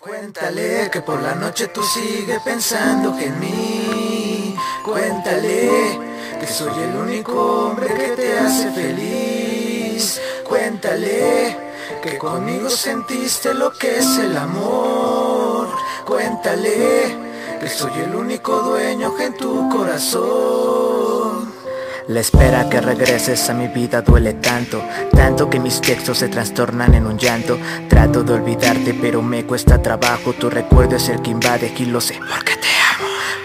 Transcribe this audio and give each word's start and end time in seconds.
Cuéntale 0.00 0.88
que 0.90 1.02
por 1.02 1.20
la 1.20 1.34
noche 1.34 1.68
tú 1.68 1.82
sigues 1.82 2.40
pensando 2.42 3.14
que 3.14 3.26
en 3.26 3.38
mí. 3.38 4.56
Cuéntale 4.82 5.68
que 6.40 6.46
soy 6.46 6.72
el 6.84 6.96
único 6.96 7.32
hombre 7.66 7.86
que 7.92 8.08
te 8.16 8.38
hace 8.38 8.70
feliz. 8.70 10.18
Cuéntale 10.48 11.54
que 12.02 12.16
conmigo 12.16 12.70
sentiste 12.70 13.52
lo 13.52 13.72
que 13.72 13.98
es 13.98 14.16
el 14.16 14.38
amor. 14.38 15.68
Cuéntale 16.06 17.18
que 17.60 17.68
soy 17.68 17.92
el 18.00 18.14
único 18.14 18.58
dueño 18.62 19.14
en 19.18 19.36
tu 19.36 19.68
corazón. 19.68 21.59
La 22.08 22.20
espera 22.20 22.68
que 22.68 22.80
regreses 22.80 23.48
a 23.50 23.54
mi 23.54 23.68
vida 23.68 24.02
duele 24.02 24.34
tanto, 24.34 24.82
tanto 25.12 25.48
que 25.48 25.60
mis 25.60 25.80
textos 25.80 26.18
se 26.18 26.28
trastornan 26.28 26.94
en 26.94 27.06
un 27.06 27.18
llanto. 27.18 27.58
Trato 27.88 28.22
de 28.22 28.34
olvidarte, 28.34 28.94
pero 28.94 29.22
me 29.22 29.44
cuesta 29.44 29.80
trabajo. 29.80 30.32
Tu 30.32 30.50
recuerdo 30.50 30.96
es 30.96 31.08
el 31.08 31.22
que 31.22 31.30
invade 31.30 31.72
y 31.76 31.84
lo 31.84 32.00
sé 32.00 32.18
porque 32.28 32.56
te. 32.56 32.79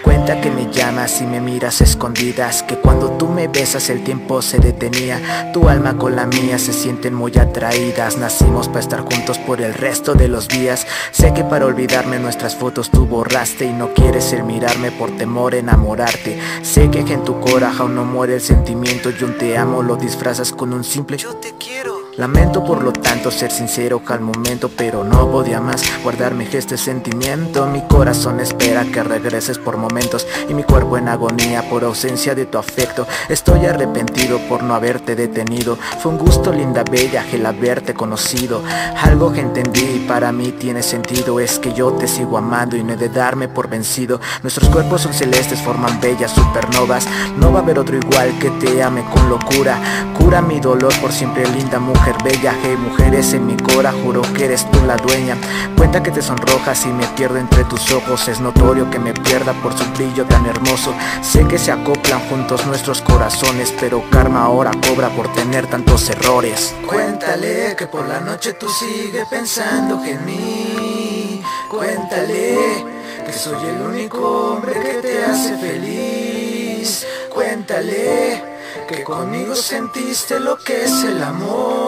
Cuenta 0.06 0.40
que 0.40 0.52
me 0.52 0.70
llamas 0.70 1.20
y 1.20 1.26
me 1.26 1.40
miras 1.40 1.80
escondidas 1.80 2.62
Que 2.62 2.76
cuando 2.76 3.10
tú 3.18 3.26
me 3.26 3.48
besas 3.48 3.90
el 3.90 4.04
tiempo 4.04 4.40
se 4.40 4.58
detenía 4.58 5.50
Tu 5.52 5.68
alma 5.68 5.98
con 5.98 6.14
la 6.14 6.26
mía 6.26 6.60
se 6.60 6.72
sienten 6.72 7.12
muy 7.12 7.36
atraídas 7.36 8.16
Nacimos 8.16 8.68
para 8.68 8.78
estar 8.80 9.00
juntos 9.00 9.38
por 9.40 9.60
el 9.60 9.74
resto 9.74 10.14
de 10.14 10.28
los 10.28 10.46
días 10.46 10.86
Sé 11.10 11.34
que 11.34 11.42
para 11.42 11.66
olvidarme 11.66 12.20
nuestras 12.20 12.54
fotos 12.54 12.88
tú 12.90 13.04
borraste 13.06 13.64
Y 13.64 13.72
no 13.72 13.94
quieres 13.94 14.32
el 14.32 14.44
mirarme 14.44 14.92
por 14.92 15.10
temor 15.16 15.56
enamorarte 15.56 16.38
Sé 16.62 16.88
que 16.88 17.00
en 17.00 17.24
tu 17.24 17.40
corazón 17.40 17.96
no 17.96 18.04
muere 18.04 18.34
el 18.34 18.40
sentimiento 18.40 19.10
Yo 19.10 19.34
te 19.34 19.58
amo 19.58 19.82
lo 19.82 19.96
disfrazas 19.96 20.52
con 20.52 20.72
un 20.72 20.84
simple 20.84 21.16
Yo 21.16 21.34
te 21.34 21.54
quiero 21.58 21.85
Lamento 22.16 22.64
por 22.64 22.82
lo 22.82 22.94
tanto 22.94 23.30
ser 23.30 23.50
sincero 23.50 24.00
al 24.06 24.20
momento 24.20 24.70
Pero 24.74 25.04
no 25.04 25.30
podía 25.30 25.60
más 25.60 25.82
guardarme 26.02 26.48
este 26.50 26.78
sentimiento. 26.78 27.66
Mi 27.66 27.82
corazón 27.82 28.40
espera 28.40 28.86
que 28.86 29.02
regreses 29.02 29.58
por 29.58 29.76
momentos 29.76 30.26
Y 30.48 30.54
mi 30.54 30.62
cuerpo 30.62 30.96
en 30.96 31.08
agonía 31.08 31.68
por 31.68 31.84
ausencia 31.84 32.34
de 32.34 32.46
tu 32.46 32.56
afecto. 32.56 33.06
Estoy 33.28 33.66
arrepentido 33.66 34.38
por 34.48 34.62
no 34.62 34.74
haberte 34.74 35.14
detenido. 35.14 35.76
Fue 36.00 36.10
un 36.10 36.16
gusto 36.16 36.52
linda 36.52 36.84
bella 36.90 37.22
el 37.32 37.44
haberte 37.44 37.92
conocido. 37.92 38.62
Algo 39.02 39.30
que 39.30 39.40
entendí 39.40 39.96
y 39.96 40.04
para 40.08 40.32
mí 40.32 40.52
tiene 40.52 40.82
sentido 40.82 41.38
Es 41.38 41.58
que 41.58 41.74
yo 41.74 41.92
te 41.92 42.08
sigo 42.08 42.38
amando 42.38 42.76
y 42.76 42.82
no 42.82 42.94
he 42.94 42.96
de 42.96 43.10
darme 43.10 43.48
por 43.48 43.68
vencido. 43.68 44.20
Nuestros 44.42 44.70
cuerpos 44.70 45.02
son 45.02 45.12
celestes, 45.12 45.60
forman 45.60 46.00
bellas 46.00 46.30
supernovas. 46.32 47.06
No 47.36 47.52
va 47.52 47.60
a 47.60 47.62
haber 47.62 47.78
otro 47.78 47.96
igual 47.96 48.38
que 48.38 48.48
te 48.52 48.82
ame 48.82 49.04
con 49.12 49.28
locura. 49.28 49.78
Cura 50.18 50.40
mi 50.40 50.60
dolor 50.60 50.98
por 51.00 51.12
siempre 51.12 51.46
linda 51.46 51.78
mujer 51.78 52.05
mujer 52.06 52.22
bella, 52.22 52.54
mujeres 52.78 53.32
en 53.32 53.46
mi 53.46 53.56
cora, 53.56 53.90
juro 53.90 54.22
que 54.34 54.44
eres 54.44 54.70
tú 54.70 54.80
la 54.86 54.96
dueña. 54.96 55.36
Cuenta 55.76 56.02
que 56.02 56.12
te 56.12 56.22
sonrojas 56.22 56.86
y 56.86 56.88
me 56.88 57.06
pierdo 57.08 57.38
entre 57.38 57.64
tus 57.64 57.90
ojos. 57.92 58.28
Es 58.28 58.40
notorio 58.40 58.88
que 58.90 58.98
me 58.98 59.12
pierda 59.12 59.52
por 59.54 59.76
su 59.76 59.84
brillo 59.92 60.24
tan 60.24 60.46
hermoso. 60.46 60.94
Sé 61.22 61.46
que 61.48 61.58
se 61.58 61.72
acoplan 61.72 62.20
juntos 62.28 62.66
nuestros 62.66 63.02
corazones 63.02 63.74
Pero 63.80 64.02
karma 64.10 64.44
ahora 64.44 64.70
cobra 64.88 65.08
por 65.10 65.32
tener 65.32 65.66
tantos 65.66 66.08
errores. 66.08 66.74
Cuéntale 66.86 67.74
que 67.76 67.86
por 67.86 68.06
la 68.06 68.20
noche 68.20 68.52
tú 68.52 68.68
sigues 68.68 69.26
pensando 69.28 70.00
que 70.00 70.12
en 70.12 70.24
mí. 70.24 71.42
Cuéntale 71.68 72.84
que 73.24 73.32
soy 73.32 73.66
el 73.66 73.82
único 73.82 74.18
hombre 74.18 74.74
que 74.80 74.94
te 75.02 75.24
hace 75.24 75.56
feliz. 75.56 77.06
Cuéntale 77.34 78.56
que 78.86 79.02
conmigo 79.02 79.54
sentiste 79.54 80.38
lo 80.38 80.56
que 80.56 80.84
es 80.84 81.04
el 81.04 81.22
amor. 81.22 81.85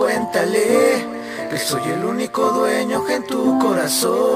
Cuéntale 0.00 1.04
que 1.50 1.58
soy 1.58 1.82
el 1.90 2.02
único 2.02 2.50
dueño 2.52 3.06
en 3.06 3.22
tu 3.26 3.58
corazón. 3.58 4.29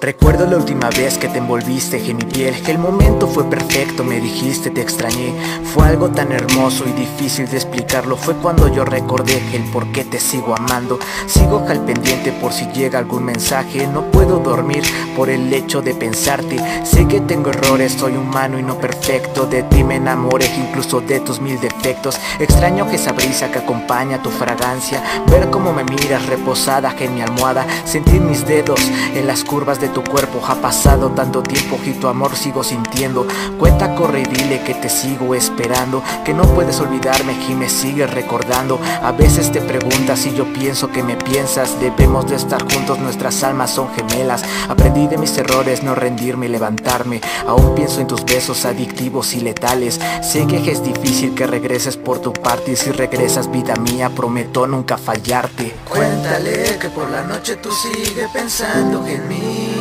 Recuerdo 0.00 0.46
la 0.46 0.56
última 0.56 0.90
vez 0.90 1.18
que 1.18 1.26
te 1.26 1.38
envolviste 1.38 1.96
en 2.08 2.18
mi 2.18 2.24
piel 2.24 2.62
Que 2.62 2.70
el 2.70 2.78
momento 2.78 3.26
fue 3.26 3.50
perfecto, 3.50 4.04
me 4.04 4.20
dijiste, 4.20 4.70
te 4.70 4.80
extrañé 4.80 5.34
Fue 5.74 5.86
algo 5.86 6.08
tan 6.10 6.30
hermoso 6.30 6.84
y 6.86 6.92
difícil 6.92 7.48
de 7.48 7.56
explicarlo. 7.56 8.16
Fue 8.16 8.34
cuando 8.34 8.72
yo 8.72 8.84
recordé 8.84 9.42
el 9.52 9.62
por 9.70 9.90
qué 9.92 10.04
te 10.04 10.18
sigo 10.18 10.56
amando. 10.56 10.98
Sigo 11.26 11.64
al 11.68 11.84
pendiente 11.84 12.32
por 12.32 12.52
si 12.52 12.66
llega 12.72 12.98
algún 12.98 13.24
mensaje. 13.24 13.86
No 13.86 14.02
puedo 14.10 14.38
dormir 14.38 14.82
por 15.14 15.28
el 15.28 15.52
hecho 15.52 15.82
de 15.82 15.94
pensarte. 15.94 16.58
Sé 16.84 17.06
que 17.06 17.20
tengo 17.20 17.50
errores, 17.50 17.92
soy 17.92 18.16
humano 18.16 18.58
y 18.58 18.62
no 18.62 18.78
perfecto. 18.78 19.46
De 19.46 19.62
ti 19.62 19.84
me 19.84 19.96
enamoré 19.96 20.46
incluso 20.56 21.00
de 21.00 21.20
tus 21.20 21.40
mil 21.40 21.60
defectos. 21.60 22.18
Extraño 22.38 22.88
que 22.88 22.96
esa 22.96 23.12
brisa 23.12 23.50
que 23.50 23.58
acompaña 23.58 24.22
tu 24.22 24.30
fragancia. 24.30 25.02
Ver 25.30 25.50
cómo 25.50 25.72
me 25.72 25.84
miras 25.84 26.26
reposada 26.26 26.94
en 26.98 27.14
mi 27.14 27.20
almohada. 27.20 27.66
Sentir 27.84 28.20
mis 28.20 28.46
dedos 28.46 28.80
en 29.14 29.26
las 29.26 29.44
curvas 29.44 29.80
de 29.80 29.87
tu 29.88 30.02
cuerpo. 30.04 30.40
Ha 30.46 30.56
pasado 30.56 31.10
tanto 31.10 31.42
tiempo 31.42 31.78
y 31.84 31.92
tu 31.92 32.08
amor 32.08 32.36
sigo 32.36 32.62
sintiendo. 32.62 33.26
Cuenta, 33.58 33.94
corre 33.94 34.20
y 34.20 34.24
dile 34.24 34.62
que 34.62 34.74
te 34.74 34.88
sigo 34.88 35.34
esperando. 35.34 36.02
Que 36.24 36.34
no 36.34 36.44
puedes 36.44 36.80
olvidarme 36.80 37.34
y 37.48 37.54
me 37.54 37.68
sigues 37.68 38.10
recordando. 38.10 38.80
A 39.02 39.12
veces 39.12 39.50
te 39.52 39.60
preguntas 39.60 40.20
si 40.20 40.34
yo 40.34 40.52
pienso 40.52 40.90
que 40.90 41.02
me 41.02 41.16
piensas. 41.16 41.80
Debemos 41.80 42.28
de 42.28 42.36
estar 42.36 42.62
juntos, 42.72 42.98
nuestras 42.98 43.42
almas 43.42 43.70
son 43.70 43.88
gemelas. 43.94 44.42
Aprendí 44.68 45.06
de 45.06 45.18
mis 45.18 45.36
errores, 45.38 45.82
no 45.82 45.94
rendirme 45.94 46.46
y 46.46 46.50
levantarme. 46.50 47.20
Aún 47.46 47.74
pienso 47.74 48.00
en 48.00 48.06
tus 48.06 48.24
besos 48.24 48.64
adictivos 48.64 49.34
y 49.34 49.40
letales. 49.40 50.00
Sé 50.22 50.46
que 50.46 50.70
es 50.70 50.82
difícil 50.82 51.34
que 51.34 51.46
regreses 51.46 51.96
por 51.96 52.20
tu 52.20 52.32
parte 52.32 52.72
Y 52.72 52.76
si 52.76 52.90
regresas 52.90 53.50
vida 53.50 53.74
mía, 53.76 54.10
prometo 54.10 54.66
nunca 54.66 54.96
fallarte. 54.98 55.74
Cuéntale 55.88 56.78
que 56.78 56.88
por 56.90 57.10
la 57.10 57.22
noche 57.22 57.56
tú 57.56 57.70
sigues 57.70 58.28
pensando 58.30 59.06
en 59.06 59.28
mí 59.28 59.77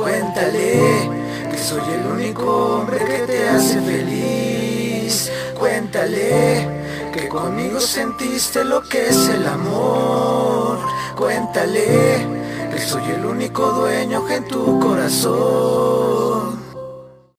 Cuéntale 0.00 1.10
que 1.50 1.58
soy 1.58 1.82
el 1.92 2.06
único 2.06 2.44
hombre 2.44 3.04
que 3.04 3.26
te 3.26 3.48
hace 3.50 3.80
feliz. 3.82 5.30
Cuéntale 5.58 6.66
que 7.12 7.28
conmigo 7.28 7.78
sentiste 7.78 8.64
lo 8.64 8.82
que 8.82 9.08
es 9.08 9.28
el 9.28 9.46
amor. 9.46 10.78
Cuéntale 11.16 12.26
que 12.72 12.78
soy 12.80 13.10
el 13.10 13.26
único 13.26 13.72
dueño 13.72 14.26
en 14.30 14.48
tu 14.48 14.80
corazón. 14.80 16.69